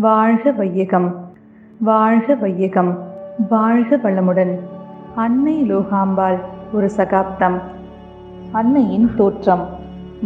[0.00, 1.14] வாழ்க வையகம்
[1.78, 2.98] வாழ்க வையகம்
[3.48, 4.58] வாழ்க வளமுடன்.
[5.14, 6.38] அன்னை லோகாம்பாள்
[6.72, 7.58] ஒரு சகாப்தம்.
[8.52, 9.66] அன்னையின் தோற்றம்.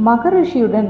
[0.06, 0.88] மகரிஷியுடன்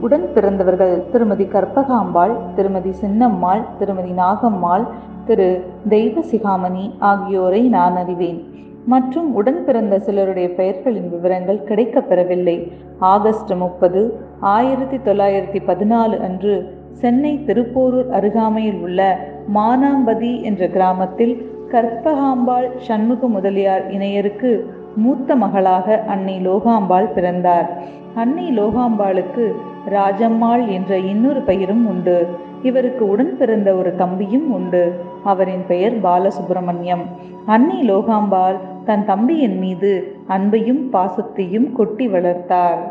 [0.00, 4.86] உடன் பிறந்தவர்கள் திருமதி கற்பகாம்பாள் திருமதி சின்னம்மாள் திருமதி நாகம்மாள்
[5.24, 8.54] திரு தெய்வ சிகாமணி ஆகியோரை நான் அறிவேன்.
[8.86, 12.72] மற்றும் உடன் பிறந்த சிலருடைய பெயர்களின் விவரங்கள் கிடைக்கப்பெறவில்லை.
[12.98, 19.18] ஆகஸ்ட் முப்பது ஆயிரத்தி தொள்ளாயிரத்தி பதினாலு அன்று சென்னை திருப்போரூர் அருகாமையில் உள்ள
[19.54, 21.34] மானாம்பதி என்ற கிராமத்தில்
[21.70, 24.60] கற்பகாம்பாள் சண்முக முதலியார் இணையருக்கு
[24.96, 27.68] மூத்த மகளாக அன்னை லோகாம்பாள் பிறந்தார்.
[28.14, 29.52] அன்னை லோகாம்பாளுக்கு
[29.90, 32.26] ராஜம்மாள் என்ற இன்னொரு பெயரும் உண்டு.
[32.62, 34.94] இவருக்கு உடன் பிறந்த ஒரு தம்பியும் உண்டு.
[35.24, 37.04] அவரின் பெயர் பாலசுப்பிரமணியம்
[37.46, 42.90] அன்னை லோகாம்பாள் தன் தம்பியின் மீது அன்பையும் பாசத்தையும் கொட்டி வளர்த்தார்.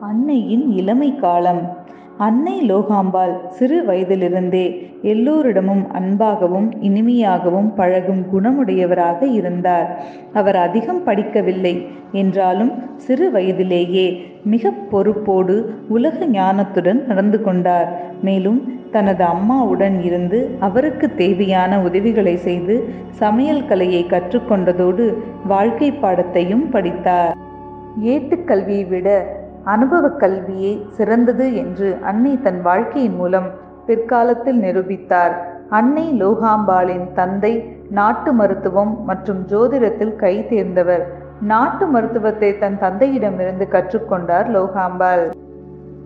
[0.00, 1.84] அன்னையின் இளமை காலம்.
[2.18, 10.04] அன்னை லோகாம்பாள் சிறு வயதிலிருந்தே எல்லோரிடமும் அன்பாகவும் இனிமையாகவும் பழகும் குணமுடையவராக இருந்தார்.
[10.32, 11.86] அவர் அதிகம் படிக்கவில்லை.
[12.12, 18.02] என்றாலும் சிறு வயதிலேயே மிக பொறுப்போடு உலக ஞானத்துடன் நடந்து கொண்டார்.
[18.22, 25.14] மேலும் தனது அம்மாவுடன் இருந்து அவருக்கு தேவையான உதவிகளை செய்து சமையல் கலையை கற்றுக்கொண்டதோடு
[25.46, 27.36] வாழ்க்கை பாடத்தையும் படித்தார்.
[28.04, 29.26] ஏட்டுக்கல்வியை விட
[29.66, 33.48] அனுபவ கல்வியே சிறந்தது என்று அன்னை தன் வாழ்க்கையின் மூலம்
[33.86, 35.34] பிற்காலத்தில் நிரூபித்தார்.
[35.68, 37.52] அன்னை லோகாம்பாளின் தந்தை
[37.90, 41.04] நாட்டு மருத்துவம் மற்றும் ஜோதிடத்தில் கை தேர்ந்தவர்.
[41.40, 45.24] நாட்டு மருத்துவத்தை தன் தந்தையிடமிருந்து கற்றுக்கொண்டார் லோகாம்பாள்.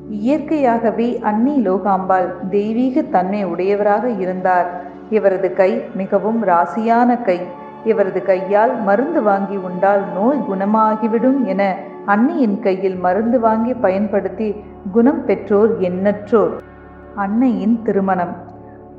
[0.08, 4.68] இயற்கையாகவே அன்னி லோகாம்பாள் தெய்வீக தன்மை உடையவராக இருந்தார்.
[5.10, 7.38] இவரது கை மிகவும் ராசியான கை.
[7.84, 11.62] இவரது கையால் மருந்து வாங்கி உண்டால் நோய் குணமாகிவிடும் என
[12.06, 16.58] அன்னையின் கையில் மருந்து வாங்கி பயன்படுத்தி குணம் பெற்றோர் எண்ணற்றோர்.
[17.14, 18.36] அன்னையின் திருமணம்.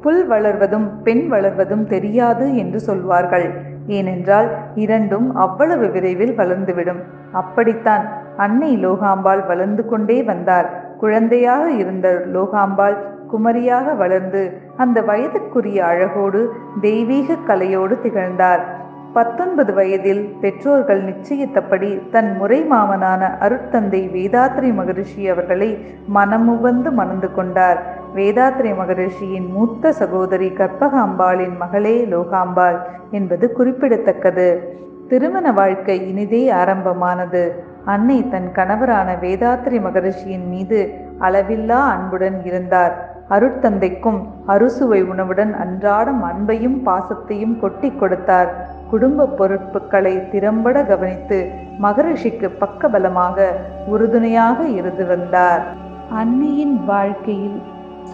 [0.01, 3.53] புல் வளர்வதும் பெண் வளர்வதும் தெரியாது என்று சொல்வார்கள்.
[3.88, 7.00] ஏனென்றால் இரண்டும் அவ்வளவு விரைவில் வளர்ந்துவிடும்.
[7.31, 8.07] அப்படித்தான்
[8.38, 10.97] அன்னை லோகாம்பாள் வளர்ந்து கொண்டே வந்தார்.
[10.97, 12.97] குழந்தையாக இருந்த லோகாம்பாள்
[13.31, 18.81] குமரியாக வளர்ந்து அந்த வயதுக்குரிய அழகோடு தெய்வீக கலையோடு திகழ்ந்தார்.
[19.13, 25.69] பத்தொன்பது வயதில் பெற்றோர்கள் நிச்சயித்தபடி தன் முறை மாமனான அருட்தந்தை வேதாத்ரி மகரிஷி அவர்களை
[26.07, 27.79] மனமுவந்து மணந்து கொண்டார்.
[28.16, 32.77] வேதாத்ரி மகரிஷியின் மூத்த சகோதரி கற்பகாம்பாளின் மகளே லோகாம்பாள்
[33.11, 34.75] என்பது குறிப்பிடத்தக்கது.
[35.07, 37.63] திருமண வாழ்க்கை இனிதே ஆரம்பமானது.
[37.85, 43.09] அன்னை தன் கணவரான வேதாத்ரி மகரிஷியின் மீது அளவில்லா அன்புடன் இருந்தார்.
[43.29, 48.79] அருட்தந்தைக்கும் அறுசுவை உணவுடன் அன்றாடம் அன்பையும் பாசத்தையும் கொட்டி கொடுத்தார்.
[48.91, 51.38] குடும்ப பொறுப்புகளை திறம்பட கவனித்து
[51.81, 53.47] மகரிஷிக்கு பக்கபலமாக
[53.88, 55.63] உறுதுணையாக இருந்து வந்தார்.
[56.09, 57.59] அன்னையின் வாழ்க்கையில்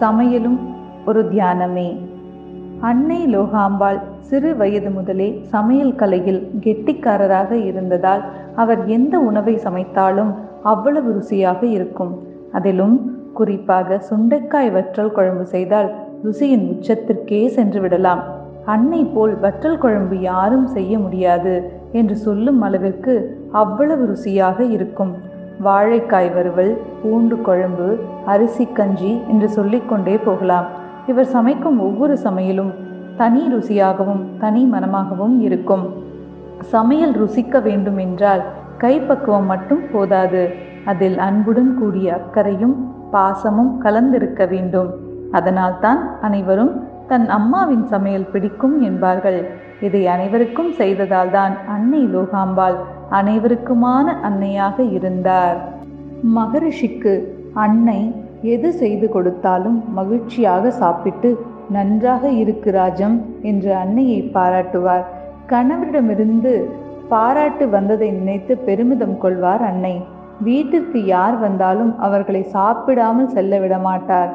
[0.00, 0.58] சமையலும்
[1.04, 1.88] ஒரு தியானமே.
[2.80, 8.22] அன்னை லோகாம்பாள் சிறு வயது முதலே சமையல் கலையில் கெட்டிக்காரராக இருந்ததால்
[8.56, 12.22] அவர் எந்த உணவை சமைத்தாலும் அவ்வளவு ருசியாக இருக்கும்.
[12.52, 12.96] அதிலும்
[13.34, 15.90] குறிப்பாக சுண்டைக்காய் வற்றல் குழம்பு செய்தால்
[16.24, 18.22] ருசியின் உச்சத்திற்கே சென்று விடலாம்.
[18.72, 21.54] அன்னை போல் வற்றல் குழம்பு யாரும் செய்ய முடியாது
[21.92, 23.14] என்று சொல்லும் அளவிற்கு
[23.52, 25.12] அவ்வளவு ருசியாக இருக்கும்.
[25.64, 27.88] வாழைக்காய் வறுவல் பூண்டு குழம்பு
[28.26, 30.66] அரிசி கஞ்சி என்று சொல்லிக்கொண்டே போகலாம்.
[31.06, 32.72] இவர் சமைக்கும் ஒவ்வொரு சமையலும்
[33.16, 35.84] தனி ருசியாகவும் தனி மனமாகவும் இருக்கும்.
[36.74, 38.42] சமையல் ருசிக்க வேண்டும் என்றால்
[38.78, 40.42] கைப்பக்குவம் மட்டும் போதாது.
[40.84, 42.76] அதில் அன்புடன் கூடிய அக்கறையும்
[43.12, 44.90] பாசமும் கலந்திருக்க வேண்டும்.
[45.32, 46.72] அதனால்தான் அனைவரும்
[47.08, 49.40] தன் அம்மாவின் சமையல் பிடிக்கும் என்பார்கள்.
[49.80, 52.76] இதை அனைவருக்கும் செய்ததால் தான் அன்னை லோகாம்பாள்
[53.18, 55.58] அனைவருக்குமான அன்னையாக இருந்தார்.
[56.36, 57.14] மகரிஷிக்கு
[57.64, 58.00] அன்னை
[58.54, 61.30] எது செய்து கொடுத்தாலும் மகிழ்ச்சியாக சாப்பிட்டு
[61.70, 65.06] நன்றாக இருக்கு ராஜம் என்று அன்னையை பாராட்டுவார்.
[65.46, 66.52] கணவரிடமிருந்து
[67.08, 69.94] பாராட்டு வந்ததை நினைத்து பெருமிதம் கொள்வார் அன்னை.
[70.40, 74.32] வீட்டிற்கு யார் வந்தாலும் அவர்களை சாப்பிடாமல் செல்ல விட மாட்டார்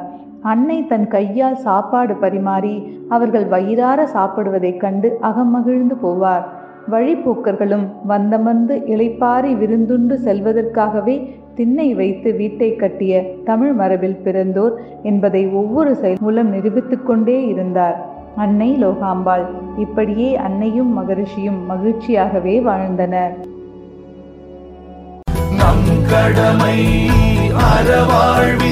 [0.51, 2.73] அன்னை தன் கையால் சாப்பாடு பரிமாறி
[3.09, 6.43] அவர்கள் வயிறார சாப்பிடுவதைக் கண்டு அகமகிழ்ந்து போவார்.
[6.91, 11.15] வழிப்போக்கர்களும் வந்தமர்ந்து இளைப்பாரி விருந்துண்டு செல்வதற்காகவே
[11.55, 17.97] திண்ணை வைத்து வீட்டை கட்டிய தமிழ் மரபில் பிறந்தோர் என்பதை ஒவ்வொரு செயல் மூலம் நிரூபித்து கொண்டே இருந்தார்.
[18.35, 19.45] அன்னை லோகாம்பாள்
[19.77, 23.35] இப்படியே அன்னையும் மகரிஷியும் மகிழ்ச்சியாகவே வாழ்ந்தனர்.
[25.59, 26.77] நம் கடமை
[27.69, 28.62] அறவாழ்வு